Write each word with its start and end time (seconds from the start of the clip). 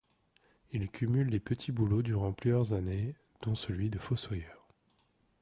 Il 0.71 0.89
cumule 0.89 1.27
les 1.27 1.39
petits 1.39 1.71
boulots 1.71 2.01
durant 2.01 2.33
plusieurs 2.33 2.73
années, 2.73 3.13
dont 3.43 3.53
celui 3.53 3.91
de 3.91 3.99
fossoyeur. 3.99 4.67